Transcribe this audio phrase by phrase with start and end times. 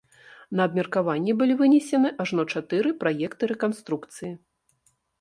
[0.59, 4.37] На абмеркаванне былі вынесены ажно чатыры праекты рэканструкцыі.